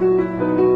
[0.00, 0.75] Música